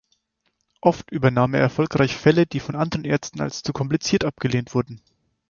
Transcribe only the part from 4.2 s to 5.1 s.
abgelehnt wurden.